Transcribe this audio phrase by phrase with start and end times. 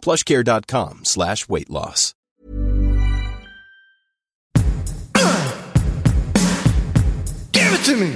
[0.00, 2.14] plushcare.com slash weight loss.
[7.52, 8.12] Give it to me.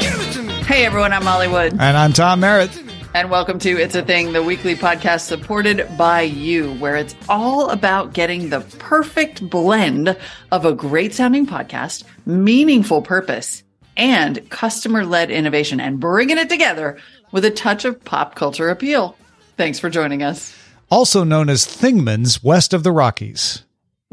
[0.00, 0.52] Give it to me.
[0.64, 2.70] Hey everyone, I'm Molly Wood, And I'm Tom Merritt.
[3.14, 7.70] and welcome to It's a Thing, the weekly podcast supported by you, where it's all
[7.70, 10.16] about getting the perfect blend
[10.52, 13.62] of a great sounding podcast, meaningful purpose,
[13.96, 16.98] and customer led innovation, and bringing it together
[17.32, 19.16] with a touch of pop culture appeal.
[19.56, 20.54] Thanks for joining us.
[20.90, 23.62] Also known as Thingmans west of the Rockies.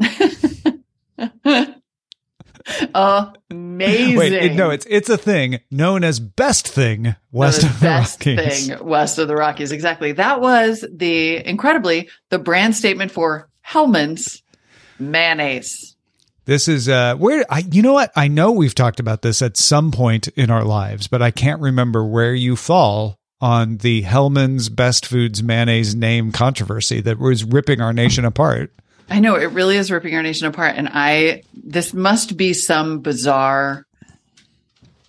[2.94, 4.16] Amazing.
[4.16, 8.24] Wait, it- no, it's it's a thing known as Best Thing west of the best
[8.26, 8.68] Rockies.
[8.68, 9.72] thing west of the Rockies.
[9.72, 10.12] Exactly.
[10.12, 14.42] That was the incredibly the brand statement for Hellmann's
[14.98, 15.96] mayonnaise.
[16.46, 18.12] This is uh where I you know what?
[18.16, 21.60] I know we've talked about this at some point in our lives, but I can't
[21.60, 27.80] remember where you fall on the Hellmann's Best Foods mayonnaise name controversy that was ripping
[27.80, 28.72] our nation apart.
[29.10, 33.00] I know it really is ripping our nation apart, and I this must be some
[33.00, 33.86] bizarre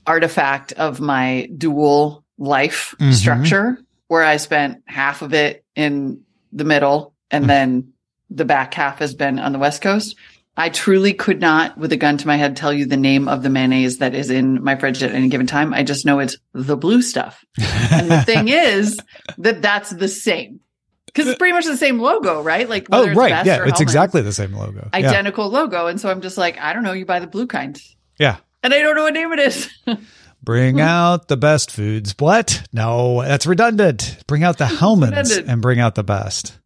[0.05, 3.13] artifact of my dual life Mhm.
[3.13, 6.19] structure where I spent half of it in
[6.51, 7.87] the middle and then
[8.29, 10.15] the back half has been on the West Coast.
[10.57, 13.43] I truly could not, with a gun to my head, tell you the name of
[13.43, 15.73] the mayonnaise that is in my fridge at any given time.
[15.73, 17.43] I just know it's the blue stuff.
[17.91, 18.97] And the thing is
[19.37, 20.61] that that's the same
[21.07, 22.67] because it's pretty much the same logo, right?
[22.69, 23.45] Like, Oh, it's right.
[23.45, 24.89] Yeah, it's exactly the same logo.
[24.93, 25.09] Yeah.
[25.09, 25.87] identical logo.
[25.87, 26.93] And so I'm just like, I don't know.
[26.93, 27.79] You buy the blue kind,
[28.17, 28.37] yeah.
[28.63, 29.69] and I don't know what name it is.
[30.43, 32.13] Bring out the best foods.
[32.19, 32.67] What?
[32.71, 34.23] No, that's redundant.
[34.27, 36.59] Bring out the Hellmanns and bring out the best.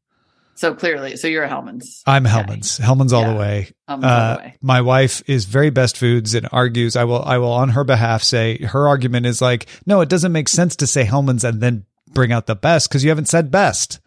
[0.59, 2.03] So clearly, so you're a Hellmann's.
[2.05, 2.25] I'm.
[2.25, 2.77] Hellmann's.
[2.79, 3.33] Hellmann's all Yeah.
[3.33, 3.69] the way.
[3.87, 4.55] Hellmann's all Uh, the way.
[4.61, 6.97] my wife is very best foods and argues.
[6.97, 7.23] I will.
[7.23, 10.75] I will on her behalf say her argument is like, no, it doesn't make sense
[10.75, 14.01] to say Hellmann's and then bring out the best because you haven't said best.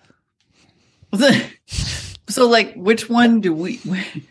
[2.29, 3.81] so, like, which one do we?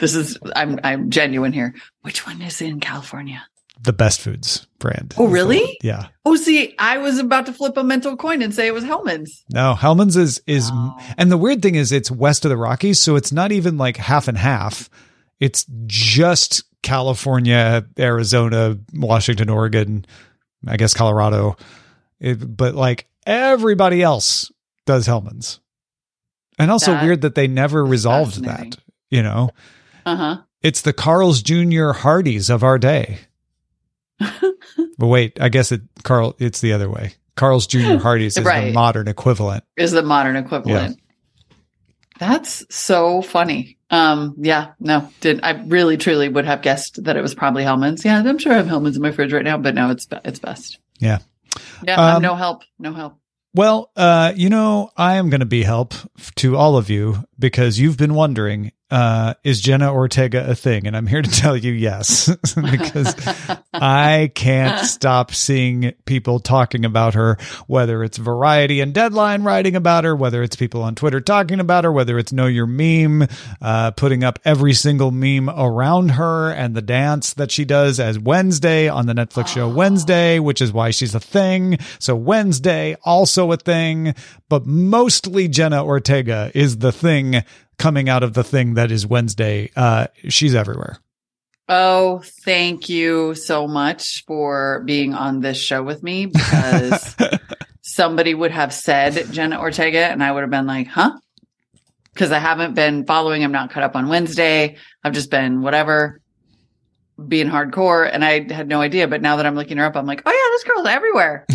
[0.00, 1.72] This is I'm I'm genuine here.
[2.00, 3.46] Which one is in California?
[3.80, 5.14] The best foods brand.
[5.16, 5.78] Oh, really?
[5.82, 6.08] Yeah.
[6.24, 9.44] Oh, see, I was about to flip a mental coin and say it was Hellmann's.
[9.52, 10.98] No, Hellmann's is is, Oh.
[11.16, 13.96] and the weird thing is, it's west of the Rockies, so it's not even like
[13.96, 14.90] half and half.
[15.40, 20.04] It's just California, Arizona, Washington, Oregon,
[20.66, 21.56] I guess Colorado,
[22.20, 24.50] It- but like everybody else
[24.86, 25.60] does Hellmann's,
[26.58, 28.76] and also That weird that they never resolved that.
[29.10, 29.50] You know,
[30.04, 30.36] Uh huh.
[30.62, 31.92] it's the Carl's Jr.
[31.92, 33.20] Hardee's of our day.
[34.20, 36.34] But wait, I guess it Carl.
[36.38, 37.14] It's the other way.
[37.36, 37.98] Carl's Jr.
[37.98, 39.64] Hardee's is the modern equivalent.
[39.76, 41.00] Is the modern equivalent.
[42.18, 43.78] That's so funny.
[43.90, 48.04] Um, yeah, no, did I really truly would have guessed that it was probably Hellmann's.
[48.04, 50.40] Yeah, I'm sure I have Hellmann's in my fridge right now, but no, it's it's
[50.40, 50.78] best.
[50.98, 51.18] Yeah.
[51.84, 53.18] Yeah, I'm Um, no help, no help.
[53.54, 55.94] Well, uh, you know, I am going to be help
[56.36, 60.86] to all of you because you've been wondering, uh, is Jenna Ortega a thing?
[60.86, 63.14] And I'm here to tell you yes, because
[63.72, 70.04] I can't stop seeing people talking about her, whether it's Variety and Deadline writing about
[70.04, 73.28] her, whether it's people on Twitter talking about her, whether it's Know Your Meme,
[73.60, 78.18] uh, putting up every single meme around her and the dance that she does as
[78.18, 81.78] Wednesday on the Netflix show Wednesday, which is why she's a thing.
[81.98, 84.14] So Wednesday, also a thing,
[84.48, 87.42] but mostly Jenna Ortega is the thing
[87.78, 89.70] coming out of the thing that is Wednesday.
[89.76, 90.98] Uh, she's everywhere.
[91.68, 97.14] Oh, thank you so much for being on this show with me because
[97.82, 101.12] somebody would have said Jenna Ortega and I would have been like, huh?
[102.14, 103.44] Because I haven't been following.
[103.44, 104.76] I'm not caught up on Wednesday.
[105.04, 106.20] I've just been whatever,
[107.28, 108.08] being hardcore.
[108.10, 109.06] And I had no idea.
[109.06, 111.46] But now that I'm looking her up, I'm like, oh, yeah, this girl's everywhere.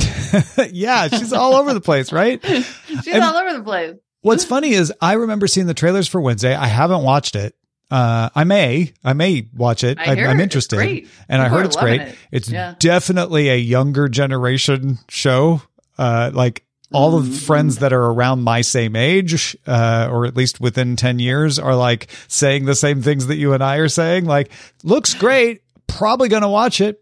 [0.72, 2.40] yeah, she's all over the place, right?
[2.86, 3.96] She's And- all over the place.
[4.24, 6.56] What's funny is I remember seeing the trailers for Wednesday.
[6.56, 7.56] I haven't watched it.
[7.92, 10.00] Uh, I may, I may watch it.
[10.00, 12.02] I am interested, and I heard it's great.
[12.02, 12.16] it.
[12.32, 12.74] It's Yeah.
[12.80, 15.62] definitely a younger generation show.
[15.98, 17.42] Uh, like all of the Mm.
[17.46, 21.76] friends that are around my same age, uh, or at least within ten years, are
[21.76, 24.26] like saying the same things that you and I are saying.
[24.26, 24.50] Like,
[24.84, 25.62] looks great.
[25.86, 27.00] Probably gonna watch it.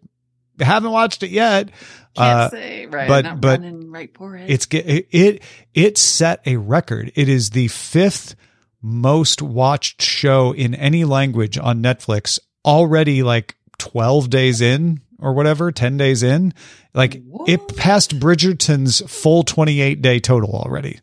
[0.59, 1.69] Haven't watched it yet.
[2.16, 3.08] Can't Uh, say, right.
[3.08, 4.50] but- not but running right for it.
[4.50, 5.42] it's it, it
[5.74, 7.12] it set a record.
[7.16, 8.36] It is the fifth
[8.81, 15.72] most watched show in any language on Netflix already like 12 days in or whatever,
[15.72, 16.54] 10 days in.
[16.94, 21.00] Like it passed Bridgerton's full 28 day total already.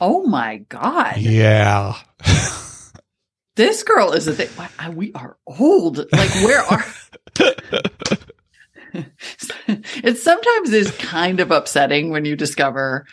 [0.00, 1.16] Oh my God.
[1.16, 1.94] Yeah.
[3.56, 4.48] This girl is a thing.
[4.94, 5.98] We are old.
[6.12, 6.84] Like, where are.
[10.04, 13.06] it sometimes is kind of upsetting when you discover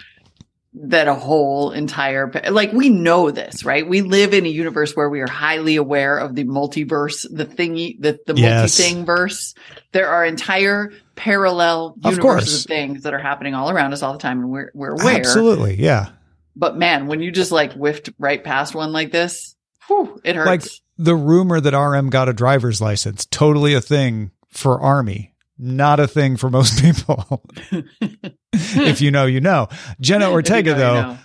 [0.77, 5.09] that a whole entire like we know this right we live in a universe where
[5.09, 8.77] we are highly aware of the multiverse the thingy the, the Yes.
[8.77, 9.53] multi-thing verse
[9.93, 12.65] there are entire parallel Of universes course.
[12.65, 15.15] of things that are happening all around us all the time and we're, we're aware
[15.15, 15.75] Absolutely.
[15.75, 16.09] Yeah.
[16.57, 19.55] but man when you just like whiffed right past one like this
[19.87, 20.63] whew, it hurts Like
[20.97, 26.07] the rumor that RM got a driver's license, totally a thing for Army, not a
[26.07, 27.43] thing for most people.
[28.53, 29.67] if you know, you know.
[29.99, 31.17] Jenna If you Ortega, know, you though, know.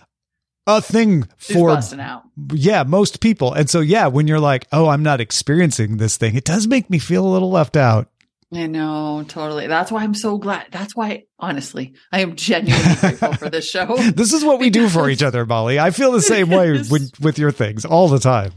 [0.67, 2.23] a thing She's for busting out
[2.53, 3.53] yeah, most people.
[3.53, 6.88] And so yeah, when you're like, "Oh, I'm not experiencing this thing." It does make
[6.91, 8.09] me feel a little left out.
[8.53, 9.69] I know, totally.
[9.69, 10.67] That's why I'm so glad.
[10.73, 13.97] That's why, honestly, I am genuinely grateful for this show.
[13.97, 15.79] This is what we do for each other, Molly.
[15.79, 18.50] I feel the same way with, with your things all the time.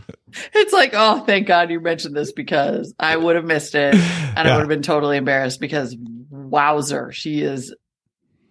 [0.54, 4.48] It's like, oh, thank God you mentioned this because I would have missed it and
[4.48, 5.96] I would have been totally embarrassed because
[6.30, 7.74] wowzer, she is,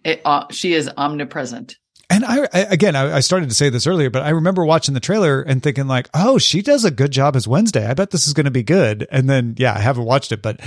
[0.03, 1.77] it, uh, she is omnipresent.
[2.09, 4.93] And I, I again, I, I started to say this earlier, but I remember watching
[4.93, 7.87] the trailer and thinking like, "Oh, she does a good job as Wednesday.
[7.87, 10.41] I bet this is going to be good." And then, yeah, I haven't watched it,
[10.43, 10.59] but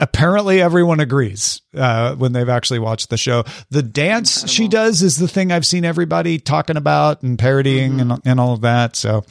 [0.00, 3.44] apparently everyone agrees uh, when they've actually watched the show.
[3.68, 8.10] The dance she does is the thing I've seen everybody talking about and parodying Mm-hmm.
[8.12, 8.96] and and all of that.
[8.96, 9.22] So,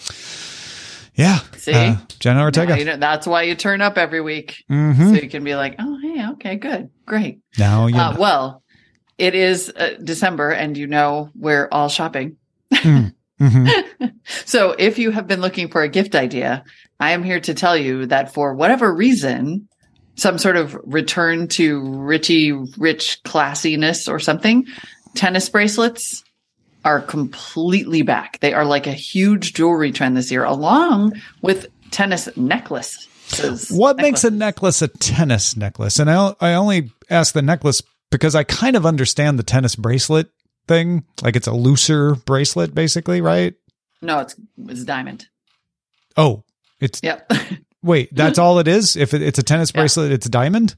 [1.20, 1.74] yeah, See?
[1.74, 2.78] uh, Jenna Ortega.
[2.80, 4.64] You know, that's why you turn up every week.
[4.70, 5.10] Mhm.
[5.16, 7.40] So you can be like, oh, hey, okay, good, great.
[7.58, 8.64] Now you Uh, well,
[9.18, 12.38] it is uh, December and you know we're all shopping.
[12.74, 13.14] Mhm.
[14.46, 16.64] So if you have been looking for a gift idea,
[17.00, 19.68] I am here to tell you that for whatever reason,
[20.16, 24.66] some sort of return to Richie rich classiness or something,
[25.16, 26.24] tennis bracelets
[26.86, 28.40] are completely back.
[28.40, 33.70] They are like a huge jewelry trend this year, along with tennis necklaces.
[33.70, 36.00] What makes a necklace a tennis necklace?
[36.00, 37.82] And I, I only ask the necklace
[38.12, 40.30] because I kind of understand the tennis bracelet
[40.68, 41.04] thing.
[41.22, 43.54] Like it's a looser bracelet, basically, right?
[44.02, 44.36] No, it's
[44.68, 45.28] it's diamond.
[46.18, 46.44] Oh,
[46.80, 47.32] it's Yep.
[47.84, 48.96] wait, that's all it is.
[48.96, 49.82] If it, it's a tennis Yeah.
[49.82, 50.76] bracelet, it's diamond.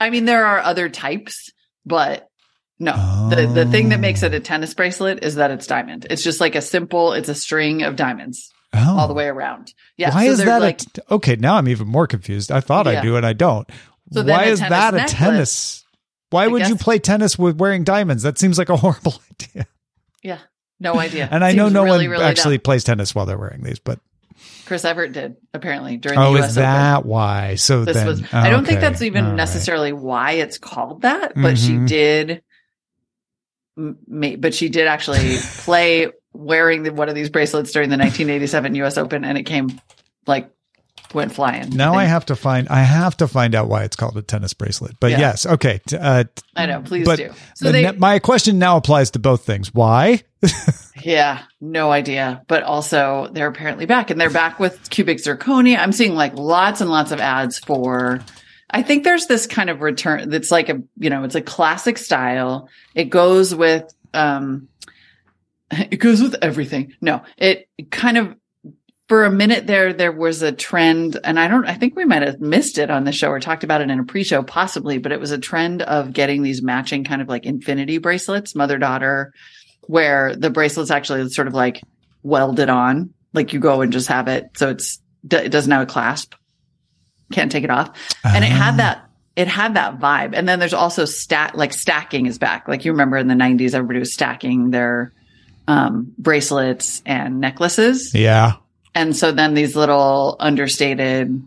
[0.00, 1.52] I mean, there are other types,
[1.86, 2.28] but
[2.78, 6.06] no, the the thing that makes it a tennis bracelet is that it's diamond.
[6.10, 7.12] It's just like a simple.
[7.12, 9.72] It's a string of diamonds Oh, all the way around.
[9.96, 10.12] Yeah.
[10.14, 10.60] Why so is that?
[10.60, 10.82] like?
[10.82, 12.50] a t- okay, now I'm even more confused.
[12.50, 13.68] I thought I do, and I don't.
[14.12, 15.84] So Why is that a necklace- tennis?
[16.30, 18.24] Why I would you play tennis with wearing diamonds?
[18.24, 19.66] That seems like a horrible idea.
[20.22, 20.38] yeah.
[20.80, 21.28] No idea.
[21.30, 22.62] And I know no really, one really actually dumb.
[22.62, 24.00] plays tennis while they're wearing these, but
[24.66, 27.54] Chris Evert did apparently during oh, the US is that why?
[27.54, 28.34] So This then, was.
[28.34, 29.36] I don't think that's even all right.
[29.36, 31.86] necessarily why it's called that, but she Mhm.
[31.88, 32.42] did.
[33.76, 38.96] But she did actually play wearing the, one of these bracelets during the 1987 U.S.
[38.98, 39.80] Open, and it came
[40.26, 40.50] like
[41.12, 41.70] went flying.
[41.70, 42.68] Now I They- have to find.
[42.68, 44.96] I have to find out why it's called a tennis bracelet.
[45.00, 45.18] But Yeah.
[45.20, 45.80] yes, okay.
[45.96, 46.24] Uh,
[46.56, 46.82] I know.
[46.82, 47.30] Please do.
[47.54, 49.72] So the they, ne- my question now applies to both things.
[49.74, 50.22] Why?
[51.02, 52.42] Yeah, no idea.
[52.48, 55.76] But also, they're apparently back and they're back with cubic zirconia.
[55.78, 58.20] I'm seeing like lots and lots of ads for.
[58.74, 61.96] I think there's this kind of return that's like a, you know, it's a classic
[61.96, 62.68] style.
[62.92, 64.68] It goes with, um,
[65.70, 66.92] it goes with everything.
[67.00, 68.34] No, it kind of,
[69.06, 72.22] for a minute there, there was a trend, and I don't, I think we might
[72.22, 74.98] have missed it on the show or talked about it in a pre show, possibly,
[74.98, 78.78] but it was a trend of getting these matching kind of like infinity bracelets, mother
[78.78, 79.32] daughter,
[79.82, 81.80] where the bracelet's actually sort of like
[82.24, 84.46] welded on, like you go and just have it.
[84.56, 85.00] So it's,
[85.30, 86.34] it doesn't have a clasp,
[87.32, 87.90] can't take it off.
[88.24, 88.56] And it Ah.
[88.56, 90.32] had that, it had that vibe.
[90.34, 92.68] And then there's also stat, like stacking is back.
[92.68, 95.12] Like you remember in the 90s, everybody was stacking their
[95.66, 98.14] um, bracelets and necklaces.
[98.14, 98.54] Yeah.
[98.94, 101.42] And so then these little understated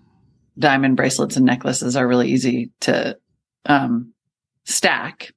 [0.60, 3.18] diamond bracelets and necklaces are really easy to
[3.66, 4.14] um,
[4.66, 5.32] stack.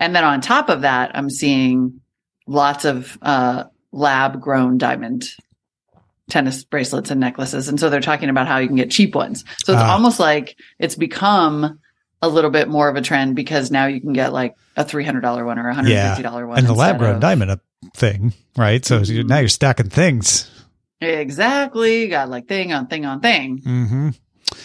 [0.00, 2.00] And then on top of that, I'm seeing
[2.46, 5.24] lots of uh, lab grown diamond
[6.28, 7.68] tennis bracelets and necklaces.
[7.68, 9.44] And so they're talking about how you can get cheap ones.
[9.64, 9.92] So it's Ah.
[9.92, 11.78] almost like it's become
[12.22, 15.44] a little bit more of a trend because now you can get like a $300
[15.44, 15.88] one or a $150
[16.42, 16.44] Yeah.
[16.46, 16.58] one.
[16.58, 17.56] And the lab grown of- diamond uh,
[17.94, 18.84] thing, right?
[18.84, 20.50] So you now you're stacking things.
[21.00, 22.02] Exactly.
[22.02, 23.58] You got like thing on thing on thing.
[23.58, 24.08] hmm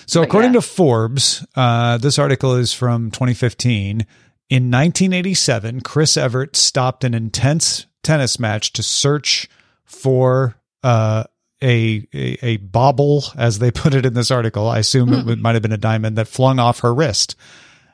[0.06, 0.62] So But according yeah.
[0.62, 4.06] to Forbes, uh, this article is from 2015.
[4.50, 9.48] In 1987, Chris Evert stopped an intense tennis match to search
[9.86, 11.24] for uh,
[11.62, 14.68] a, a a bauble, as they put it in this article.
[14.68, 17.36] I assume it might have been a diamond that flung off her wrist,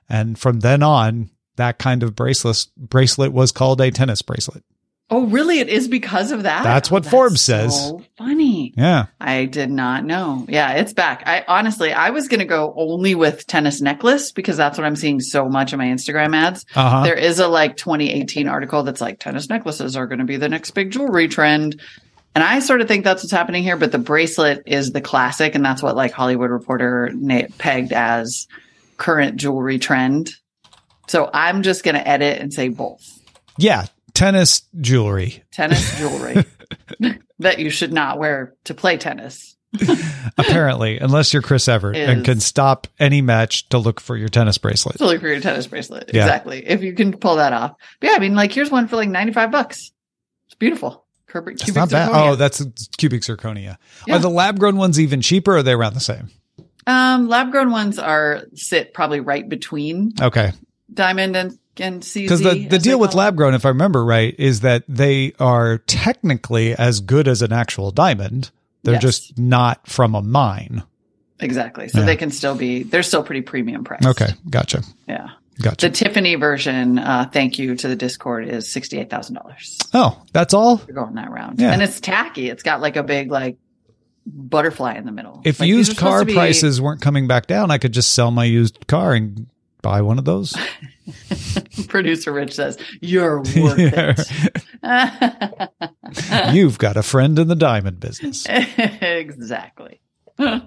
[0.10, 4.64] and from then on, that kind of bracelet bracelet was called a tennis bracelet.
[5.10, 5.60] Oh, really?
[5.60, 6.64] It is because of that?
[6.66, 7.74] That's what Oh, Forbes says.
[7.74, 8.74] So funny.
[8.76, 10.46] Yeah, I did not know.
[10.50, 11.24] Yeah, it's back.
[11.26, 14.98] I honestly, I was going to go only with tennis necklace because that's what I'm
[14.98, 16.66] seeing so much in my Instagram ads.
[16.76, 17.04] uh huh.
[17.04, 20.50] There is a like 2018 article that's like tennis necklaces are going to be the
[20.50, 21.80] next big jewelry trend.
[22.38, 25.56] And I sort of think that's what's happening here, but the bracelet is the classic.
[25.56, 28.46] And that's what like Hollywood Reporter na- pegged as
[28.98, 30.30] current jewelry trend.
[31.08, 33.02] So I'm just going to edit and say both
[33.58, 35.46] Yeah, tennis jewelry.
[35.52, 36.46] tennis jewelry
[37.40, 39.58] that you should not wear to play tennis.
[40.38, 44.60] Apparently, unless you're Chris Evert and can stop any match to look for your tennis
[44.60, 44.98] bracelet.
[45.00, 46.12] to look for your tennis bracelet.
[46.14, 46.22] Yeah.
[46.26, 46.68] Exactly.
[46.68, 47.74] If you can pull that off.
[48.00, 49.92] But yeah, I mean, like here's one for like 95 bucks.
[50.46, 51.04] It's beautiful.
[51.30, 52.10] Cubic, cubic not bad.
[52.12, 52.30] zirconia.
[52.32, 52.64] Oh, that's
[52.98, 53.78] cubic zirconia.
[54.08, 54.16] Yeah.
[54.16, 55.54] Are the lab grown ones even cheaper?
[55.54, 56.30] Or are they around the same?
[56.88, 60.52] um, lab grown ones are sit probably right between Okay.
[60.94, 62.22] diamond and and CZ.
[62.24, 65.78] Because the, the deal with lab grown, if I remember right, is that they are
[65.80, 68.50] technically as good as an actual diamond.
[68.84, 69.02] They're Yes.
[69.04, 70.82] just not from a mine.
[71.40, 72.06] exactly, so Yeah.
[72.06, 72.82] they can still be.
[72.84, 74.06] They're still pretty premium priced.
[74.08, 74.30] Okay.
[74.50, 74.82] Gotcha.
[75.08, 75.28] yeah.
[75.62, 75.88] Gotcha.
[75.90, 79.78] The Tiffany version, uh, thank you to the Discord, is sixty eight thousand dollars.
[79.94, 80.82] oh, that's all?
[80.88, 81.72] We're going that round, Yeah.
[81.74, 82.50] and it's tacky.
[82.50, 83.58] It's got like a big like
[84.26, 85.42] butterfly in the middle.
[85.46, 88.44] If Like, used car be- prices weren't coming back down, I could just sell my
[88.46, 89.48] used car and
[89.82, 90.54] buy one of those.
[91.88, 94.20] Producer Rich says, You're worth it.
[96.54, 98.46] You've got a friend in the diamond business.
[98.48, 100.02] exactly.
[100.38, 100.60] Uh,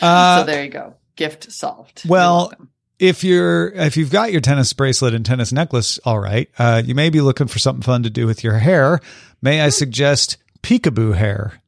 [0.00, 0.94] so there you go.
[1.16, 2.02] Gift solved.
[2.04, 2.52] You're well.
[2.98, 6.94] If you're if you've got your tennis bracelet and tennis necklace all right uh, you
[6.94, 9.00] may be looking for something fun to do with your hair
[9.42, 11.60] may i suggest peekaboo hair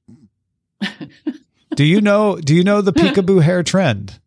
[1.74, 4.18] do you know do you know the peekaboo hair trend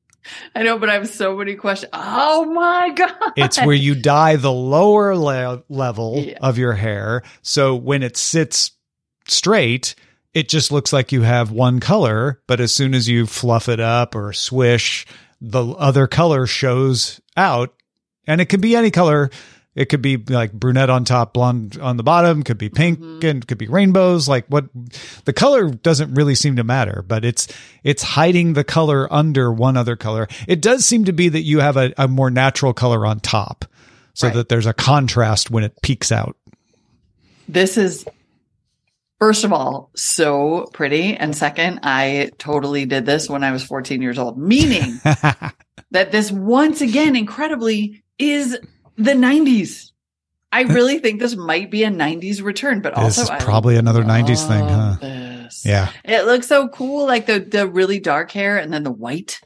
[0.55, 1.89] I know, but I have so many questions.
[1.93, 3.12] Oh my God.
[3.36, 6.38] it's where you dye the lower le- level Yeah.
[6.41, 8.72] of your hair so when it sits
[9.27, 9.96] straight
[10.34, 13.79] it just looks like you have one color but as soon as you fluff it
[13.79, 15.05] up or swish
[15.41, 17.74] the other color shows out.
[18.27, 19.31] And it can be any color.
[19.74, 22.43] It could be like brunette on top blonde on the bottom.
[22.43, 23.25] Could be pink Mm-hmm.
[23.25, 24.27] and could be rainbows.
[24.29, 24.65] Like what
[25.25, 27.48] the color doesn't really seem to matter but it's
[27.83, 30.27] it's hiding the color under one other color.
[30.48, 33.65] It does seem to be that you have a, a more natural color on top
[34.13, 34.36] so Right.
[34.36, 36.36] that there's a contrast when it peaks out.
[37.48, 38.05] This is,
[39.22, 41.16] first of all, so pretty.
[41.16, 45.00] And second, I totally did this when I was 14 years old, meaning
[45.92, 48.58] that this once again, incredibly, is
[48.98, 49.92] the 90s.
[50.51, 54.48] I really think this might be a 90s return, but This also probably another 90s
[54.48, 54.96] thing, huh?
[55.00, 55.66] This.
[55.66, 59.40] yeah It looks so cool, like the the really dark hair and then the white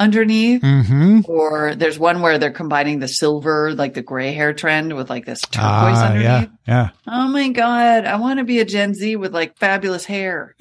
[0.00, 0.62] underneath.
[0.62, 5.10] mm-hmm Or there's one where they're combining the silver, like the gray hair trend, with
[5.10, 6.24] like this turquoise ah, underneath.
[6.24, 10.04] yeah yeah Oh my god, I want to be a Gen Z with like fabulous
[10.04, 10.54] hair.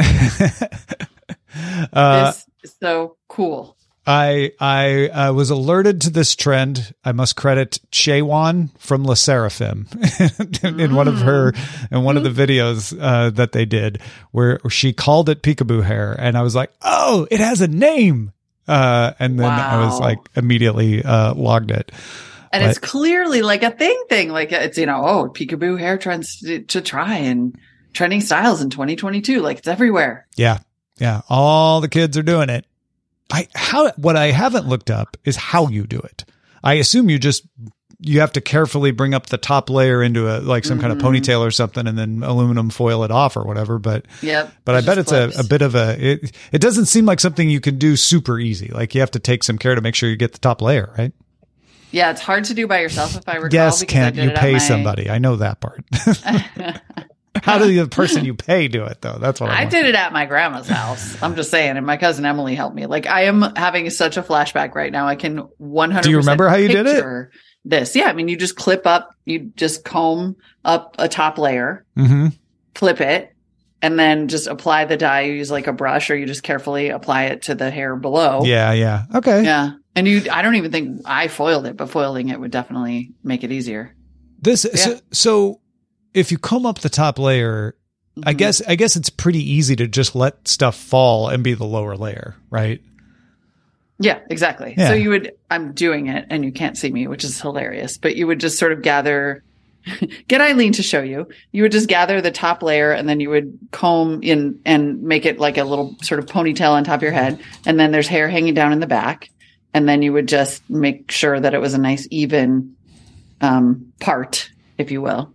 [1.93, 3.75] uh, this is so cool.
[4.05, 6.93] I I uh, was alerted to this trend.
[7.05, 9.87] I must credit Chaewon from Le Sserafim
[10.79, 11.53] in one of her
[11.89, 16.13] in one of the videos uh, that they did, where she called it peekaboo hair,
[16.19, 18.33] and I was like, "Oh, it has a name!"
[18.67, 21.91] Uh, and then I was like, immediately uh, logged it.
[22.51, 24.29] And But- it's clearly like a thing thing.
[24.29, 27.57] Like it's, you know, oh, peekaboo hair trends to, to try and
[27.93, 29.41] trending styles in 2022.
[29.41, 30.27] Like it's everywhere.
[30.37, 30.59] Yeah,
[30.99, 32.65] yeah, all the kids are doing it.
[33.31, 36.25] I how what I haven't looked up is how you do it.
[36.63, 37.47] I assume you just
[38.05, 40.99] you have to carefully bring up the top layer into a like some kind of
[40.99, 41.01] Mhm.
[41.21, 43.79] ponytail or something, and then aluminum foil it off or whatever.
[43.79, 44.53] But Yep.
[44.65, 46.35] but I bet it's a, a bit of a it.
[46.51, 48.67] It doesn't seem like something you can do super easy.
[48.67, 50.93] Like you have to take some care to make sure you get the top layer
[50.97, 51.13] right.
[51.91, 53.49] Yeah, it's hard to do by yourself if I recall.
[53.53, 55.09] yes, because I Kent, did you pay my- somebody.
[55.09, 55.83] I know that part.
[57.43, 59.17] how do the person you pay do it though?
[59.19, 61.21] That's what I, I did it at my grandma's house.
[61.21, 62.85] I'm just saying, and my cousin Emily helped me.
[62.85, 65.07] Like I am having such a flashback right now.
[65.07, 66.03] I can 100.
[66.03, 67.29] Do you remember how you did it?
[67.65, 68.05] This, yeah.
[68.05, 72.27] I mean, you just clip up, you just comb up a top layer, hmm
[72.75, 73.31] flip it,
[73.83, 75.21] and then just apply the dye.
[75.21, 78.41] You use like a brush, or you just carefully apply it to the hair below.
[78.43, 79.03] Yeah, yeah.
[79.13, 79.43] Okay.
[79.43, 79.73] yeah.
[79.95, 83.43] And you, I don't even think I foiled it, but foiling it would definitely make
[83.43, 83.95] it easier.
[84.41, 84.75] This Yeah.
[84.75, 85.61] so, so
[86.15, 87.75] if you comb up the top layer,
[88.23, 88.37] I Mhm.
[88.37, 91.95] guess I guess it's pretty easy to just let stuff fall and be the lower
[91.95, 92.81] layer, right?
[94.03, 94.75] Yeah, exactly.
[94.77, 94.89] Yeah.
[94.89, 98.15] So you would, I'm doing it and you can't see me, which is hilarious, but
[98.15, 99.43] you would just sort of gather
[100.27, 101.27] get Eileen to show you.
[101.51, 105.25] You would just gather the top layer and then you would comb in and make
[105.25, 107.39] it like a little sort of ponytail on top of your head.
[107.65, 109.29] And then there's hair hanging down in the back.
[109.73, 112.75] And then you would just make sure that it was a nice even
[113.41, 115.33] um, part, if you will.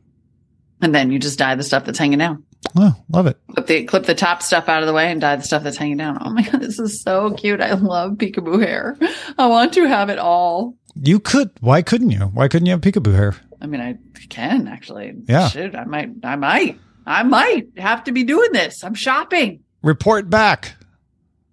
[0.81, 2.45] And then you just dye the stuff that's hanging down.
[2.77, 3.39] Oh, love it.
[3.55, 5.77] Clip the clip the top stuff out of the way and dye the stuff that's
[5.77, 6.19] hanging down.
[6.21, 7.61] Oh my god, this is so cute.
[7.61, 8.97] I love peekaboo hair.
[9.39, 10.75] I want to have it all.
[10.95, 11.51] You could.
[11.61, 12.21] Why couldn't you?
[12.21, 13.37] Why couldn't you have peekaboo hair?
[13.61, 13.97] I mean, I
[14.29, 15.15] can actually.
[15.27, 15.49] Yeah.
[15.49, 16.11] Shit, I might.
[16.23, 16.79] I might.
[17.07, 18.85] I might have to be doing this.
[18.85, 19.61] I'm shopping.
[19.83, 20.75] Report back.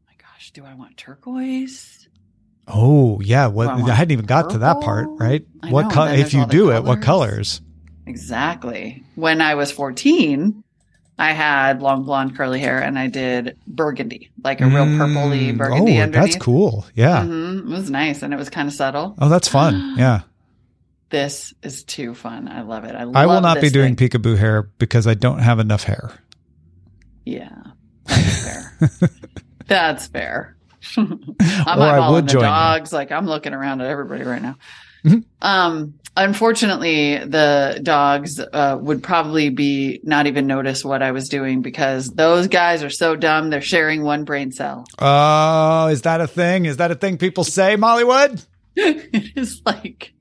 [0.08, 2.08] my gosh, do I want turquoise?
[2.68, 3.48] Oh yeah.
[3.48, 3.70] What?
[3.70, 5.08] I I hadn't even got to that part.
[5.12, 5.46] Right.
[5.62, 6.14] I what know, color?
[6.14, 7.60] If you do it, what colors.
[7.60, 7.62] colors?
[8.08, 9.04] Exactly.
[9.16, 10.64] When I was 14,
[11.18, 15.58] I had long blonde curly hair and I did burgundy, like a real purpley Mm,
[15.58, 16.32] burgundy Oh, underneath.
[16.34, 16.86] that's cool.
[16.94, 17.24] Yeah.
[17.24, 19.16] hmm It was nice and it was kind of subtle.
[19.20, 19.96] Oh, that's fun.
[19.98, 20.22] Yeah.
[21.12, 22.48] This is too fun.
[22.50, 22.96] I love it.
[22.96, 24.10] I, I will not be doing thing.
[24.10, 26.12] peekaboo hair because I don't have enough hair.
[27.26, 27.50] Yeah,
[28.06, 29.10] that's fair.
[29.68, 30.58] that's fair.
[30.98, 31.08] I'm
[31.80, 32.48] Or I would the join you.
[32.48, 32.92] dogs.
[32.92, 34.58] Like I'm looking around at everybody right now.
[35.06, 35.24] Mhm.
[35.42, 41.62] Um, unfortunately, the dogs uh, would probably be not even notice what I was doing
[41.62, 43.50] because those guys are so dumb.
[43.50, 44.86] They're sharing one brain cell.
[44.98, 46.66] Oh, is that a thing?
[46.66, 48.44] Is that a thing people say, Mollywood?
[48.76, 50.15] it is like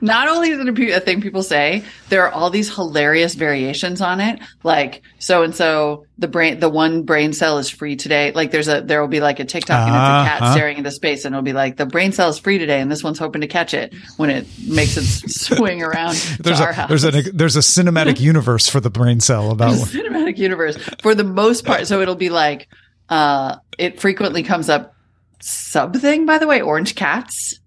[0.00, 4.00] not only is it a a thing people say, there are all these hilarious variations
[4.00, 4.40] on it.
[4.62, 8.32] Like so and so, the brain, the one brain cell is free today.
[8.32, 10.52] Like there's a, there will be like a TikTok and it's a cat Uh-huh.
[10.54, 13.02] staring into space, and it'll be like the brain cell is free today, and this
[13.04, 16.88] one's hoping to catch it when it makes it swing around There's a house.
[16.88, 21.14] there's a there's a cinematic universe for the brain cell about a cinematic universe for
[21.14, 21.86] the most part.
[21.86, 22.68] So it'll be like,
[23.08, 24.94] uh, it frequently comes up
[25.40, 27.58] sub thing, by the way, orange cats.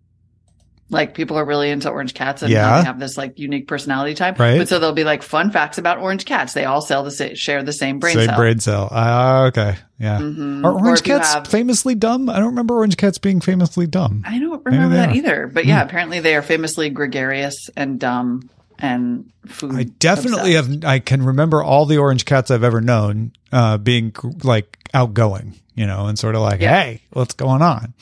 [0.93, 2.79] Like people are really into orange cats and Yeah.
[2.79, 4.39] they have this like unique personality type.
[4.39, 4.57] Right.
[4.59, 6.53] But so they'll be like fun facts about orange cats.
[6.53, 8.21] They all sell the sa- share the same brain cell.
[8.21, 8.37] same cell.
[8.37, 8.87] brain cell.
[8.91, 10.19] Ah, okay, yeah.
[10.19, 10.63] Mhm.
[10.63, 12.29] Are orange cats have- famously dumb?
[12.29, 14.23] I don't remember orange cats being famously dumb.
[14.25, 15.13] I don't remember that are.
[15.15, 15.51] either.
[15.53, 19.75] But yeah, apparently they are famously gregarious and dumb and food.
[19.75, 20.83] I definitely obsessed.
[20.83, 20.89] have.
[20.91, 25.85] I can remember all the orange cats I've ever known uh, being like outgoing, you
[25.85, 26.81] know, and sort of like, Yeah.
[26.81, 27.93] "Hey, what's going on?"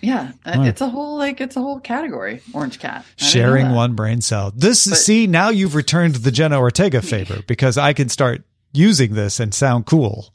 [0.00, 2.40] Yeah, uh, it's a whole like it's a whole category.
[2.52, 4.52] Orange cat I didn't know Sharing one brain cell.
[4.54, 9.14] This But- see now you've returned the Jenna Ortega favor because I can start using
[9.14, 10.32] this and sound cool,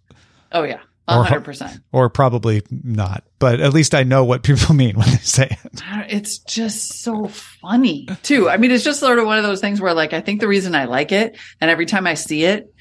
[0.51, 1.79] Oh yeah, hundred percent.
[1.91, 5.81] or probably not, but at least I know what people mean when they say it.
[6.09, 8.49] It's just so funny too.
[8.49, 10.47] I mean, it's just sort of one of those things where like I think the
[10.47, 12.73] reason I like it, and every time I see it,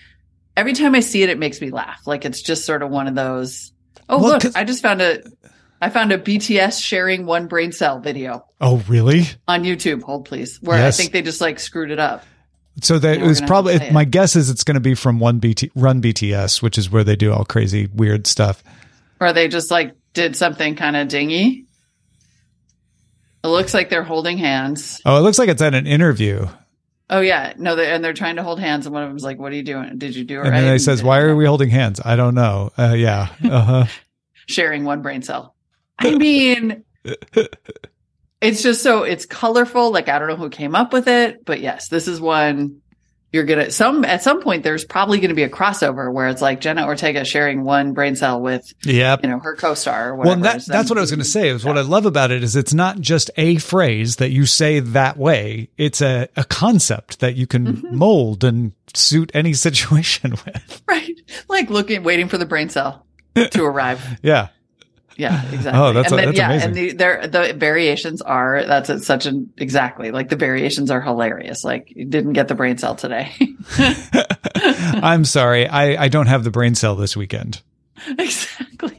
[0.57, 2.07] every time I see it, it makes me laugh.
[2.07, 3.73] Like it's just sort of one of those.
[4.09, 5.23] Oh Well, look, I just found a,
[5.83, 9.25] I found a BTS sharing one brain cell video Oh, really?
[9.49, 10.03] on YouTube.
[10.03, 10.97] Hold please, where Yes.
[10.97, 12.25] I think they just like screwed it up.
[12.81, 13.93] So that it was probably it.
[13.93, 17.05] my guess is it's going to be from one BT Run BTS, which is where
[17.05, 18.63] they do all crazy weird stuff.
[19.21, 21.67] Or they just like did something kind of dingy.
[23.45, 25.03] It looks like they're holding hands.
[25.05, 26.47] Oh, it looks like it's at an interview,
[27.11, 29.39] Oh yeah, no, they, and they're trying to hold hands, and one of them's like,
[29.39, 29.99] "What are you doing?
[29.99, 32.17] Did you do it and right?" then they says, "Why are we holding hands?" I
[32.17, 32.71] don't know.
[32.79, 33.85] Uh, yeah, uh-huh.
[34.47, 35.52] sharing one brain cell.
[36.03, 36.85] I mean,
[38.41, 39.91] it's just so it's colorful.
[39.93, 42.79] Like I don't know who came up with it, but yes, this is one
[43.33, 44.63] you're gonna some at some point.
[44.63, 48.15] There's probably going to be a crossover where it's like Jenna Ortega sharing one brain
[48.15, 50.11] cell with yeah you know her co-star.
[50.11, 50.59] Or Well, whatever.
[50.59, 51.49] that, that's what I was going to say.
[51.49, 54.81] Is what I love about it is it's not just a phrase that you say
[54.81, 55.71] that way.
[55.79, 57.97] It's a, a concept that you can Mm-hmm.
[57.97, 60.83] mold and suit any situation with.
[60.87, 64.05] right, like looking, waiting for the brain cell to arrive.
[64.23, 64.49] Yeah.
[65.17, 65.81] Yeah, oh, exactly.
[65.81, 66.91] Oh, that's- and then, that's yeah, amazing.
[66.91, 71.65] and the the variations are that's a, such an exactly like the variations are hilarious.
[71.65, 73.33] Like you didn't get the brain cell today.
[74.55, 75.67] I'm sorry.
[75.69, 77.63] I, I don't have the brain cell this weekend.
[78.19, 78.99] exactly.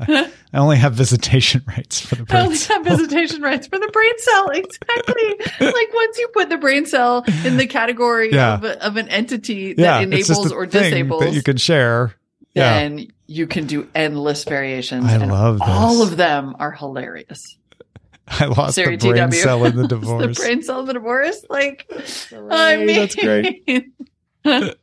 [0.00, 2.76] I only have visitation rights for the I brain only cell.
[2.82, 4.50] have visitation rights for the brain cell.
[4.58, 5.34] Exactly.
[5.66, 8.54] like once you put the brain cell in the category Yeah.
[8.54, 11.56] of, of an entity Yeah, that just enables a or thing disables, that you can
[11.56, 12.14] share.
[12.54, 12.78] Yeah.
[12.80, 15.04] then you can do endless variations.
[15.04, 15.68] I and love this.
[15.68, 17.56] All of them are hilarious.
[18.26, 19.34] I lost Siri the brain TW.
[19.36, 20.20] cell in the divorce.
[20.20, 20.38] the divorce.
[20.38, 21.44] brain cell in the divorce.
[21.48, 21.86] Like,
[22.50, 23.62] I mean, that's great.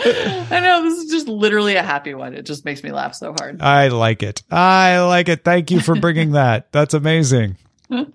[0.00, 2.34] I know this is just literally a happy one.
[2.34, 3.60] It just makes me laugh so hard.
[3.60, 4.42] I like it.
[4.50, 5.44] I like it.
[5.44, 6.70] Thank you for bringing that.
[6.72, 7.56] That's amazing.
[7.90, 8.06] Oh,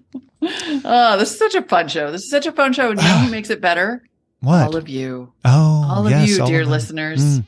[1.19, 2.09] this is such a fun show.
[2.11, 2.91] This is such a fun show.
[2.91, 4.01] And you know who makes it better?
[4.39, 4.61] What?
[4.63, 5.33] All of you.
[5.45, 7.45] oh, All of yes, you, all dear of listeners, Mm.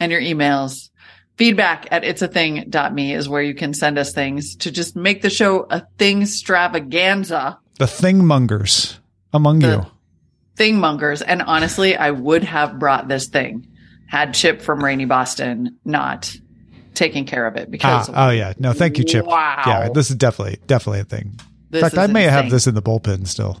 [0.00, 0.90] and your emails.
[1.36, 5.66] Feedback at it'sathing.me is where you can send us things to just make the show
[5.68, 7.58] a thing extravaganza.
[7.78, 8.98] The thingmongers
[9.32, 9.86] among The- you.
[10.56, 11.22] thingmongers.
[11.26, 13.66] And honestly, I would have brought this thing
[14.06, 16.32] had Chip from Rainy Boston not
[16.94, 19.26] taken care of it because Ah, oh yeah, no, thank you, Chip.
[19.26, 19.62] Wow.
[19.66, 21.40] Yeah, this is definitely definitely a thing.
[21.70, 23.58] this In fact, I may have this in the bullpen still.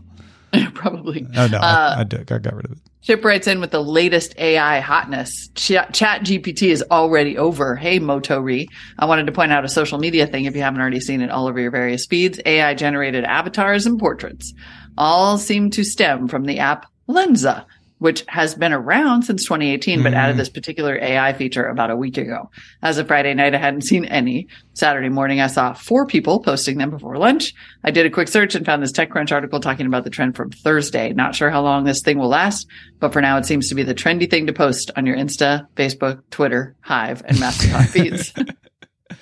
[0.74, 1.26] probably.
[1.36, 2.78] Oh no, Uh, I, I, did, I got rid of it.
[3.02, 5.48] Chip writes in with the latest AI hotness.
[5.54, 7.76] Chat, Chat GPT is already over.
[7.76, 8.66] Hey, Motori.
[8.98, 11.30] I wanted to point out a social media thing if you haven't already seen it
[11.30, 12.40] all over your various feeds.
[12.46, 14.54] AI generated avatars and portraits
[14.96, 17.66] all seem to stem from the app Lensa,
[18.04, 22.18] which has been around since 2018, but added this particular AI feature about a week
[22.18, 22.50] ago.
[22.82, 24.48] As of Friday night, I hadn't seen any.
[24.74, 27.54] Saturday morning, I saw four people posting them before lunch.
[27.82, 30.50] I did a quick search and found this TechCrunch article talking about the trend from
[30.50, 31.14] Thursday.
[31.14, 32.66] Not sure how long this thing will last,
[33.00, 35.66] but for now, it seems to be the trendy thing to post on your Insta,
[35.74, 38.34] Facebook, Twitter, Hive, and Mastodon feeds.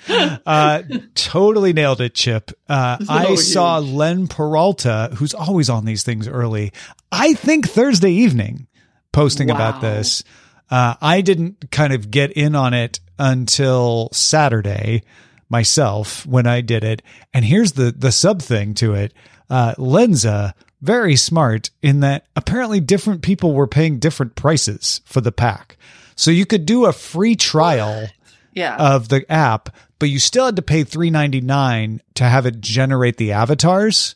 [0.45, 0.83] Uh,
[1.15, 2.51] totally nailed it, Chip.
[2.67, 6.73] Uh, I So saw Len Peralta, who's always on these things early.
[7.11, 8.67] I think Thursday evening,
[9.13, 10.23] posting about this.
[10.69, 15.03] Uh, I didn't kind of get in on it until Saturday
[15.49, 17.01] myself when I did it.
[17.33, 19.13] And here's the the sub thing to it.
[19.49, 25.31] Uh, Lensa very smart in that apparently different people were paying different prices for the
[25.31, 25.77] pack.
[26.15, 28.07] So you could do a free trial
[28.53, 28.75] Yeah.
[28.77, 32.61] of the app, but you still had to pay three ninety nine to have it
[32.61, 34.13] generate the avatars,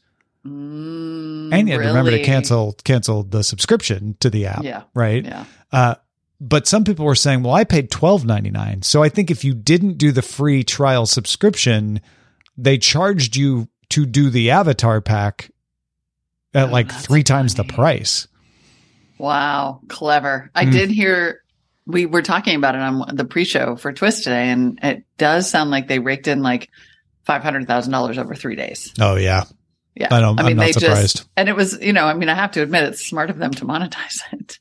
[0.47, 4.63] Mm, and you had to remember to cancel cancel the subscription to the app.
[4.63, 4.83] Yeah.
[4.93, 5.23] right.
[5.23, 5.45] Yeah.
[5.71, 5.95] Uh,
[6.39, 9.43] but some people were saying, "Well, I paid twelve ninety nine, so I think if
[9.43, 11.99] you didn't do the free trial subscription,
[12.57, 15.49] they charged you to do the avatar pack
[16.53, 18.27] at Oh, like three times the price."
[19.17, 20.51] Wow, clever.
[20.53, 20.71] I Mm.
[20.71, 21.41] did hear
[21.87, 25.71] we were talking about it on the pre-show for Twist today, and it does sound
[25.71, 26.69] like they raked in like
[27.25, 28.93] five hundred thousand dollars over three days.
[28.99, 29.45] Oh yeah,
[29.99, 31.17] Yeah, I don't- I'm not surprised.
[31.17, 33.37] just and it was you know I mean I have to admit it's smart of
[33.37, 34.59] them to monetize it.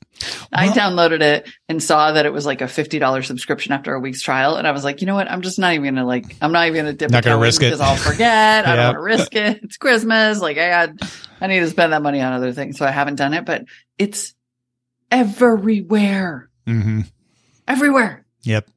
[0.50, 4.00] I downloaded it and saw that it was like a fifty dollars subscription after a
[4.00, 5.30] week's trial, and I was like, you know what?
[5.30, 7.60] I'm just not even gonna like I'm not even gonna dip Not a gonna risk
[7.62, 7.66] it.
[7.66, 8.66] because I'll forget.
[8.66, 9.60] I don't want to risk it.
[9.64, 10.40] It's Christmas.
[10.40, 10.98] Like I had,
[11.40, 13.44] I need to spend that money on other things, so I haven't done it.
[13.44, 13.64] But
[13.98, 14.34] it's
[15.10, 17.00] everywhere hmm
[17.68, 18.24] everywhere.
[18.42, 18.68] Yep.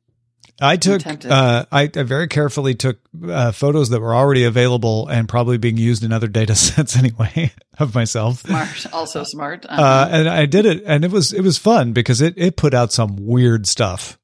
[0.61, 5.27] I took, uh, I, I very carefully took uh, photos that were already available and
[5.29, 8.41] probably being used in other data sets anyway of myself.
[8.41, 9.65] Smart, also smart.
[9.67, 9.81] Uh-huh.
[9.81, 12.73] Uh, and I did it and it was, it was fun because it, it put
[12.73, 14.19] out some weird stuff.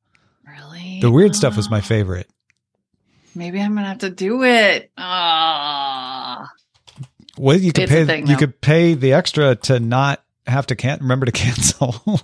[0.46, 2.30] really, The weird stuff was my Oh, favorite.
[3.34, 4.92] Maybe I'm gonna have to do it.
[4.98, 6.50] Ah,
[7.38, 8.40] Well, you could It's pay, thing, you though.
[8.40, 12.22] could pay the extra to not have to can't remember to cancel.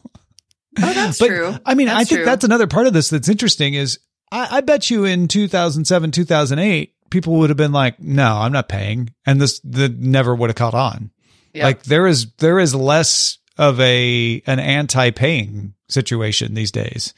[0.80, 1.56] Oh, that's But, true.
[1.66, 2.26] I mean, I think true.
[2.26, 4.00] that's another part of this that's interesting is
[4.32, 8.70] I, I bet you in 2007, 2008, people would have been like, no, I'm not
[8.70, 9.10] paying.
[9.26, 11.12] And this, the never would have caught on.
[11.54, 11.64] Yep.
[11.64, 17.14] Like there is, there is less of a, an anti-paying situation these days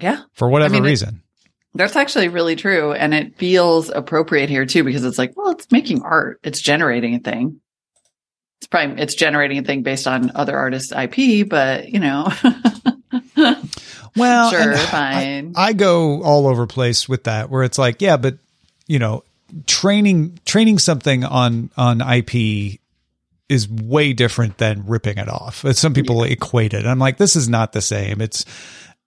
[0.00, 0.22] yeah.
[0.32, 1.22] for whatever I mean, it- reason.
[1.74, 2.94] That's actually really true.
[2.94, 6.40] And it feels appropriate here too, because it's like, well, it's making art.
[6.42, 7.60] It's generating a thing.
[8.60, 12.32] It's probably, it's generating a thing based on other artists' IP, but you know,
[14.16, 18.16] well, sure, and I- I go all over place with that where it's like, yeah,
[18.16, 18.38] but
[18.86, 19.24] you know,
[19.66, 22.80] training, training something on, on IP
[23.48, 25.64] is way different than ripping it off.
[25.76, 26.84] Some people equate it.
[26.84, 28.20] I'm like, this is not the same.
[28.20, 28.44] It's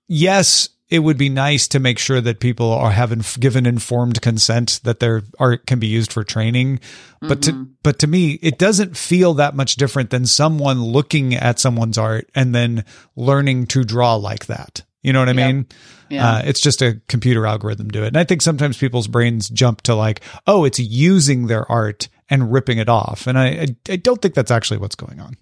[0.07, 4.79] yes, it would be nice to make sure that people are having given informed consent
[4.83, 6.79] that their art can be used for training.
[7.21, 7.63] But to mm-hmm.
[7.83, 12.29] but to me, it doesn't feel that much different than someone looking at someone's art
[12.33, 14.81] and then learning to draw like that.
[15.01, 15.47] You know what I Yep.
[15.53, 15.65] mean?
[16.09, 16.29] yeah.
[16.29, 18.07] Uh, it's just a computer algorithm do it.
[18.07, 22.51] And I think sometimes people's brains jump to like, oh, it's using their art and
[22.51, 23.25] ripping it off.
[23.27, 25.35] And I, I, I don't think that's actually what's going on.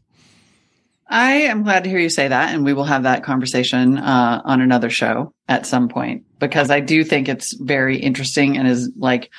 [1.10, 4.42] I am glad to hear you say that, and we will have that conversation uh,
[4.44, 8.92] on another show at some point because I do think it's very interesting and is
[8.98, 9.32] like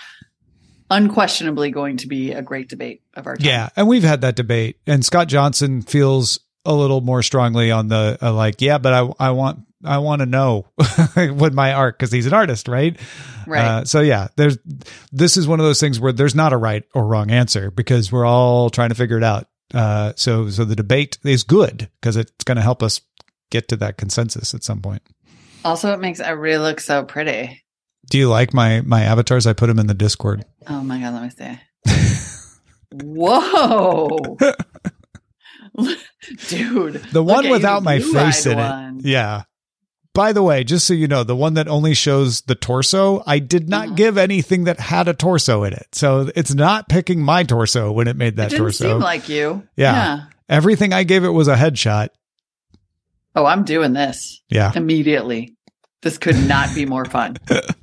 [0.90, 3.46] unquestionably going to be a great debate of our time.
[3.46, 3.68] Yeah.
[3.76, 4.78] And we've had that debate.
[4.86, 9.10] And Scott Johnson feels a little more strongly on the uh, like, yeah, but I,
[9.18, 10.66] I want, I want to know
[11.14, 12.98] what my art, because he's an artist, right?
[13.46, 13.64] right.
[13.64, 14.58] Uh, so yeah, there's
[15.12, 18.10] this is one of those things where there's not a right or wrong answer because
[18.10, 19.46] we're all trying to figure it out.
[19.72, 23.00] Uh, so so the debate is good because it's going to help us
[23.50, 25.02] get to that consensus at some point.
[25.64, 27.62] also, it makes everybody look so pretty.
[28.10, 29.46] Do you like my my avatars?
[29.46, 30.44] I put them in the Discord.
[30.68, 31.58] Oh my god, let me see.
[33.04, 34.38] Whoa,
[36.48, 36.94] dude!
[37.12, 38.98] The one without my face in one.
[38.98, 39.06] it.
[39.06, 39.42] Yeah.
[40.14, 43.38] By the way, just so you know, the one that only shows the torso, I
[43.38, 43.96] did not Mhm.
[43.96, 45.86] give anything that had a torso in it.
[45.92, 48.88] So it's not picking my torso when it made It that didn't torso.
[48.94, 49.62] seem like you.
[49.76, 49.92] Yeah.
[49.92, 50.20] yeah.
[50.48, 52.08] Everything I gave it was a headshot.
[53.36, 54.72] Oh, I'm doing this Yeah.
[54.74, 55.54] immediately.
[56.02, 57.36] This could not be more fun.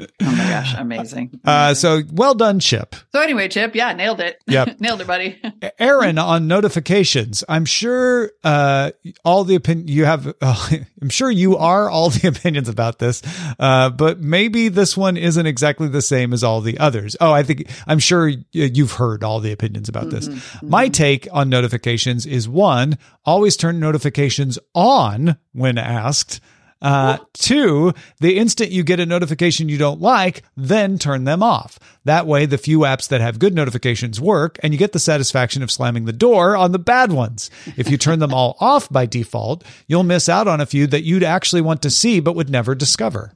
[0.00, 1.30] Oh my gosh, amazing.
[1.44, 2.96] Uh, so well done, Chip.
[3.12, 4.40] so anyway, Chip, yeah, nailed it.
[4.46, 4.76] Yep.
[4.80, 5.40] nailed it, buddy.
[5.78, 7.44] Aaron on notifications.
[7.48, 8.92] I'm sure uh,
[9.24, 10.32] all the opinion you have.
[10.40, 10.68] Uh,
[11.02, 13.22] I'm sure you are all the opinions about this,
[13.58, 17.14] uh, but maybe this one isn't exactly the same as all the others.
[17.20, 20.28] Oh, I think I'm sure you've heard all the opinions about this.
[20.62, 26.40] My take on notifications is one: always turn notifications on when asked.
[26.84, 31.78] Uh, two, the instant you get a notification you don't like, then turn them off.
[32.04, 35.62] That way, the few apps that have good notifications work and you get the satisfaction
[35.62, 37.50] of slamming the door on the bad ones.
[37.78, 41.04] If you turn them all off by default, you'll miss out on a few that
[41.04, 43.32] you'd actually want to see but would never discover.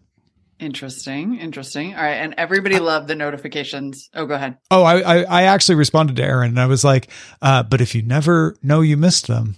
[0.60, 1.38] Interesting.
[1.38, 1.94] Interesting.
[1.94, 2.14] All right.
[2.16, 4.10] And everybody loved the notifications.
[4.12, 4.58] Oh, go ahead.
[4.70, 7.08] Oh, I, I, I actually responded to Aaron and I was like,
[7.40, 9.56] uh, but if you never know you missed them,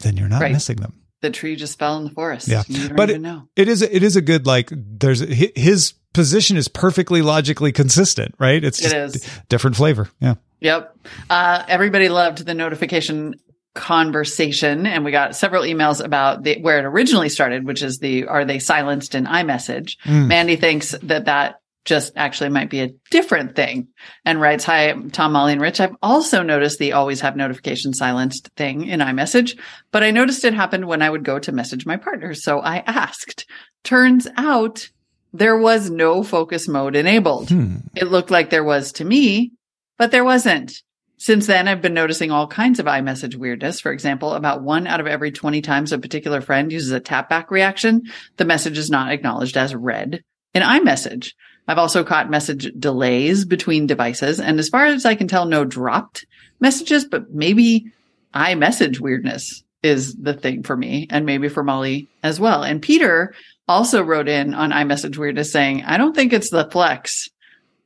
[0.00, 0.52] then you're not Right.
[0.52, 1.00] missing them.
[1.20, 2.48] The tree just fell in the forest.
[2.48, 2.62] Yeah.
[2.94, 3.48] But know.
[3.56, 8.62] It is it is a good like there's his position is perfectly logically consistent, right?
[8.62, 9.12] It's It is.
[9.14, 10.08] d- different flavor.
[10.20, 10.34] Yeah.
[10.60, 10.96] Yep.
[11.30, 13.34] Uh, everybody loved the notification
[13.74, 18.26] conversation, and we got several emails about the, where it originally started, which is the
[18.26, 19.96] are they silenced in iMessage?
[20.04, 20.26] Mm.
[20.26, 23.88] Mandy thinks that that just actually might be a different thing,
[24.24, 25.80] and writes, "Hi, Tom, Molly, and Rich.
[25.80, 29.58] I've also noticed the always have notification silenced thing in iMessage,
[29.90, 32.84] but I noticed it happened when I would go to message my partner, so I
[32.86, 33.46] asked.
[33.82, 34.90] Turns out."
[35.32, 37.50] There was no focus mode enabled.
[37.50, 37.76] Hmm.
[37.94, 39.52] It looked like there was to me,
[39.98, 40.82] but there wasn't.
[41.18, 43.80] Since then, I've been noticing all kinds of iMessage weirdness.
[43.80, 47.28] For example, about one out of every 20 times a particular friend uses a tap
[47.28, 48.04] back reaction,
[48.36, 50.22] the message is not acknowledged as read
[50.54, 51.32] in iMessage.
[51.68, 54.40] I've also caught message delays between devices.
[54.40, 56.26] And as far as I can tell, no dropped
[56.60, 57.92] messages, but maybe
[58.34, 62.62] iMessage weirdness is the thing for me and maybe for Molly as well.
[62.64, 63.34] And Peter
[63.68, 67.28] also wrote in on iMessage weirdness saying, I don't think it's the flex.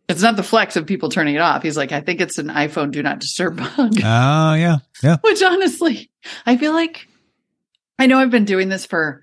[0.08, 1.62] It's not the flex of people turning it off.
[1.62, 3.94] He's like, I think it's an iPhone do not disturb bug.
[4.04, 4.78] Oh yeah.
[5.02, 5.16] Yeah.
[5.22, 6.10] Which honestly,
[6.46, 7.08] I feel like
[7.98, 9.22] I know I've been doing this for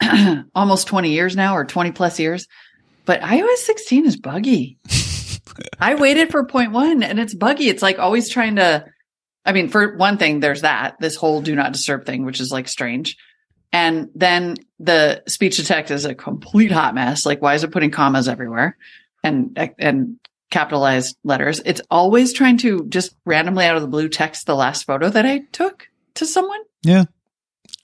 [0.54, 2.46] almost 20 years now or 20 plus years,
[3.06, 4.78] but iOS 16 is buggy.
[5.80, 7.68] I waited for point one and it's buggy.
[7.68, 8.84] It's like always trying to,
[9.44, 12.50] I mean, for one thing, there's that, this whole do not disturb thing, which is
[12.50, 13.16] like strange.
[13.72, 17.24] And then the speech detect is a complete hot mess.
[17.24, 18.76] Like, why is it putting commas everywhere
[19.22, 20.18] and, and
[20.50, 21.60] capitalized letters?
[21.64, 25.26] It's always trying to just randomly out of the blue text the last photo that
[25.26, 26.60] I took to someone.
[26.82, 27.04] Yeah.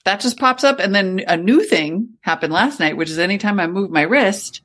[0.05, 0.79] That just pops up.
[0.79, 4.61] And then a new thing happened last night, which is anytime I move my wrist,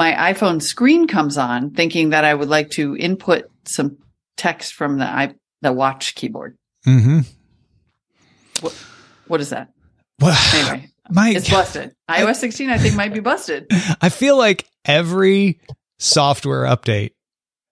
[0.00, 3.98] my iPhone screen comes on thinking that I would like to input some
[4.38, 6.56] text from the i the watch keyboard.
[6.86, 7.18] Mm-hmm.
[9.26, 9.68] What is that?
[10.18, 11.92] Well, Anyway, my it's busted.
[12.10, 13.66] iOS 16, I think, might be busted.
[14.00, 15.60] I feel like every
[15.98, 17.10] software update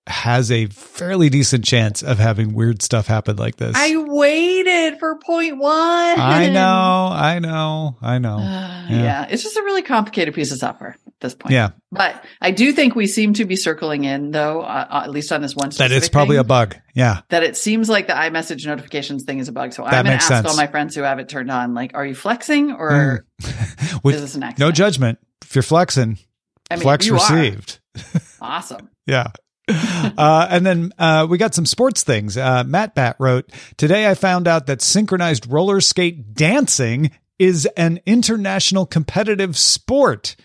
[0.06, 3.72] has a fairly decent chance of having weird stuff happen like this.
[3.74, 5.72] I waited for point one.
[6.20, 6.60] I know,
[7.10, 8.36] I know, I know.
[8.36, 9.02] Uh, Yeah.
[9.02, 9.26] yeah.
[9.30, 11.52] it's just a really complicated piece of software this point.
[11.52, 15.32] Yeah, But I do think we seem to be circling in, though, uh, at least
[15.32, 15.70] on this one.
[15.78, 16.76] that it's probably thing, a bug.
[16.94, 19.72] Yeah, That it seems like the iMessage notifications thing is a bug.
[19.72, 20.46] So That I'm going to ask sense.
[20.46, 23.24] all my friends who have it turned on, like, are you flexing or
[24.02, 24.58] With is this an accident?
[24.58, 25.18] no judgment.
[25.42, 26.18] If you're flexing,
[26.70, 27.80] I mean, flex you received.
[28.40, 28.88] Awesome.
[29.06, 29.32] Yeah.
[29.68, 32.36] uh, and then uh, we got some sports things.
[32.36, 38.00] Uh, Matt Bat wrote Today I found out that synchronized roller skate dancing is an
[38.06, 40.36] international competitive sport.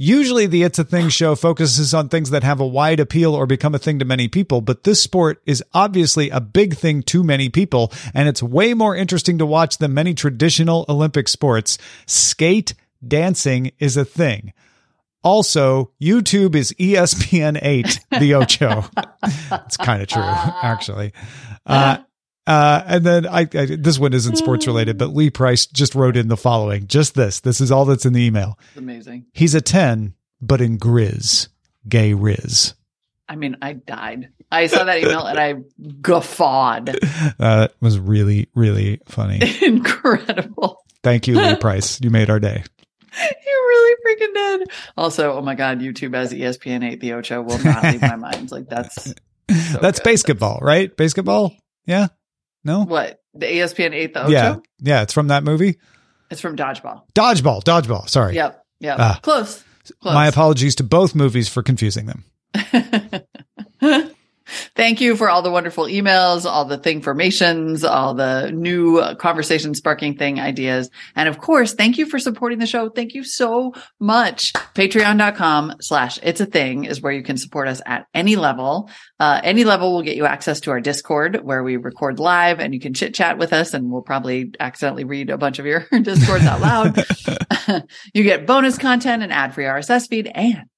[0.00, 3.46] Usually, the It's a Thing show focuses on things that have a wide appeal or
[3.46, 7.24] become a thing to many people, but this sport is obviously a big thing to
[7.24, 11.78] many people, and it's way more interesting to watch than many traditional Olympic sports.
[12.06, 14.52] Skate dancing is a thing.
[15.24, 18.84] Also, YouTube is ESPN 8, the Ocho.
[19.50, 21.12] it's kind of true, actually.
[21.66, 21.98] Uh,
[22.48, 26.16] uh, and then I, I, this one isn't sports related, but Lee Price just wrote
[26.16, 27.40] in the following just this.
[27.40, 28.58] This is all that's in the email.
[28.68, 29.26] It's amazing.
[29.34, 31.48] He's a 10, but in Grizz,
[31.88, 32.72] gay Riz.
[33.28, 34.30] I mean, I died.
[34.50, 35.56] I saw that email and I
[36.00, 36.98] guffawed.
[37.38, 39.40] That was really, really funny.
[39.62, 40.82] Incredible.
[41.02, 42.00] Thank you, Lee Price.
[42.00, 42.64] You made our day.
[43.20, 44.70] You really freaking did.
[44.96, 48.50] Also, oh my God, YouTube as ESPN 8 The Ocho will not leave my mind.
[48.50, 50.04] Like, that's so That's good.
[50.04, 50.96] basketball, right?
[50.96, 51.52] Basketball?
[51.84, 52.08] Yeah?
[52.64, 52.84] No?
[52.84, 53.20] What?
[53.34, 54.30] The ESPN 8 The Ocho?
[54.30, 54.56] Yeah.
[54.80, 55.02] Yeah.
[55.02, 55.78] It's from that movie.
[56.30, 57.02] It's from Dodgeball.
[57.14, 57.62] Dodgeball.
[57.62, 58.08] Dodgeball.
[58.08, 58.34] Sorry.
[58.34, 58.64] Yep.
[58.80, 58.96] Yep.
[58.98, 59.18] Ah.
[59.22, 59.64] Close.
[60.00, 60.14] Close.
[60.14, 62.24] My apologies to both movies for confusing them.
[64.78, 69.74] Thank you for all the wonderful emails, all the thing formations, all the new conversation
[69.74, 70.88] sparking thing ideas.
[71.16, 72.88] And of course, thank you for supporting the show.
[72.88, 74.52] Thank you so much.
[74.52, 78.88] Patreon.com slash it's a thing is where you can support us at any level.
[79.18, 82.72] Uh, any level will get you access to our Discord where we record live and
[82.72, 85.88] you can chit chat with us and we'll probably accidentally read a bunch of your
[86.02, 87.04] Discords out loud.
[88.14, 90.30] you get bonus content and ad free RSS feed.
[90.32, 90.68] And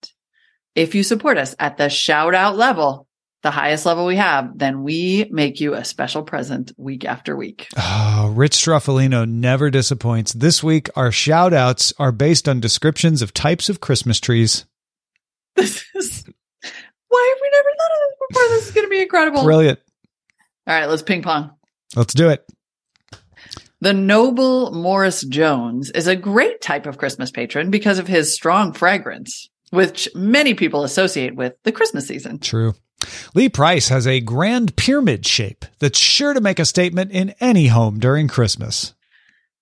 [0.74, 3.06] if you support us at the shout out level,
[3.42, 7.68] the highest level we have, then we make you a special present week after week.
[7.76, 10.32] Oh, Rich Struffolino never disappoints.
[10.32, 14.66] This week, our shout outs are based on descriptions of types of Christmas trees.
[15.56, 16.24] This is
[17.08, 18.48] why have we never thought of this before?
[18.48, 19.42] This is going to be incredible.
[19.42, 19.78] Brilliant.
[20.66, 21.52] All right, let's ping pong.
[21.96, 22.46] Let's do it.
[23.80, 28.74] The noble Morris Jones is a great type of Christmas patron because of his strong
[28.74, 32.38] fragrance, which many people associate with the Christmas season.
[32.38, 32.74] True.
[33.34, 37.68] Lee Price has a grand pyramid shape that's sure to make a statement in any
[37.68, 38.94] home during Christmas.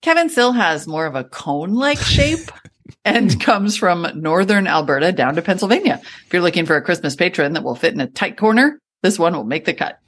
[0.03, 2.51] Kevin Sill has more of a cone like shape
[3.05, 6.01] and comes from northern Alberta down to Pennsylvania.
[6.27, 9.18] If you're looking for a Christmas patron that will fit in a tight corner, this
[9.18, 9.98] one will make the cut.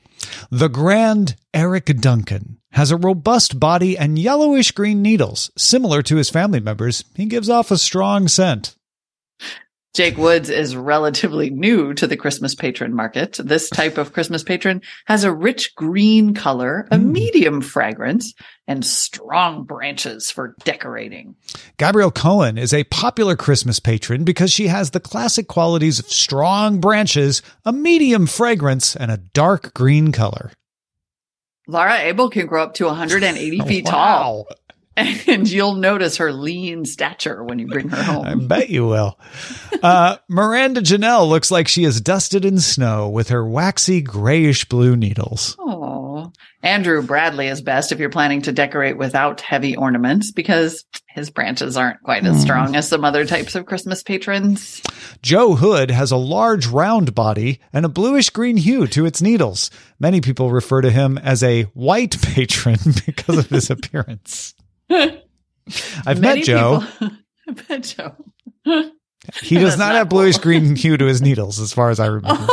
[0.50, 5.50] The grand Eric Duncan has a robust body and yellowish green needles.
[5.56, 8.76] Similar to his family members, he gives off a strong scent.
[9.92, 13.40] Jake Woods is relatively new to the Christmas patron market.
[13.42, 17.10] This type of Christmas patron has a rich green color, a hmm.
[17.10, 18.32] medium fragrance,
[18.68, 21.34] and strong branches for decorating.
[21.76, 26.78] Gabrielle Cohen is a popular Christmas patron because she has the classic qualities of strong
[26.78, 30.52] branches, a medium fragrance, and a dark green color.
[31.66, 34.46] Laura Abel can grow up to 180 feet tall.
[35.26, 38.26] And you'll notice her lean stature when you bring her home.
[38.26, 39.18] I bet you will.
[39.82, 44.96] Uh, Miranda Janelle looks like she is dusted in snow with her waxy grayish blue
[44.96, 45.56] needles.
[45.58, 46.32] Oh,
[46.62, 51.76] Andrew Bradley is best if you're planning to decorate without heavy ornaments because his branches
[51.76, 54.82] aren't quite as strong as some other types of Christmas patrons.
[55.22, 59.70] Joe Hood has a large round body and a bluish green hue to its needles.
[59.98, 64.54] Many people refer to him as a white patron because of his appearance.
[66.06, 66.82] I've met Joe.
[67.48, 68.16] I've met Joe.
[69.42, 72.06] He does not not have bluish green hue to his needles, as far as I
[72.06, 72.46] remember.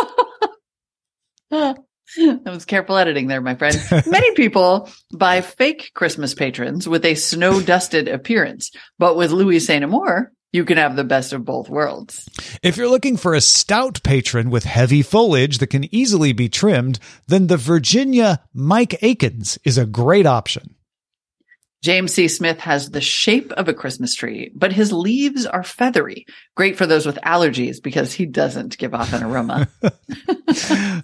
[1.50, 1.84] that
[2.46, 3.78] was careful editing there, my friend.
[4.06, 9.84] Many people buy fake Christmas patrons with a snow dusted appearance, but with Louis Saint
[9.84, 12.28] Amour, you can have the best of both worlds.
[12.64, 17.00] If you're looking for a stout patron with heavy foliage that can easily be trimmed,
[17.28, 20.77] then the Virginia Mike Akins is a great option.
[21.84, 22.28] James C.
[22.28, 26.26] Smith has the shape of a Christmas tree, but his leaves are feathery.
[26.56, 29.68] Great for those with allergies because he doesn't give off an aroma.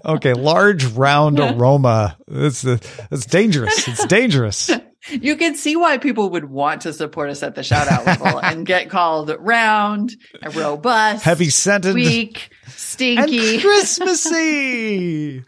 [0.06, 2.18] Okay, large round aroma.
[2.28, 3.88] It's it's dangerous.
[3.88, 4.70] It's dangerous.
[5.10, 8.40] you can see why people would want to support us at the shout out level
[8.44, 10.16] and get called round,
[10.56, 15.44] robust, Heavy scented weak, and stinky, Christmassy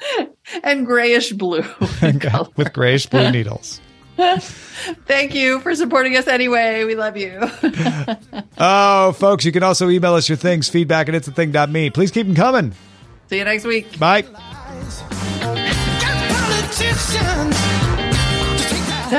[0.64, 1.64] and grayish blue
[2.56, 3.82] with grayish blue needles.
[4.16, 6.86] Thank you for supporting us anyway.
[6.86, 7.42] We love you.
[8.58, 11.90] Oh, folks, you can also email us your things, feedback at it's a thing.me.
[11.90, 12.72] Please keep them coming.
[13.28, 14.00] See you next week.
[14.00, 14.22] Bye.
[14.22, 15.04] Politicians
[18.56, 19.10] to take that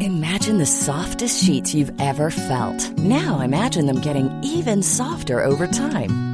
[0.00, 2.90] Imagine the softest sheets you've ever felt.
[2.98, 6.33] Now imagine them getting even softer over time.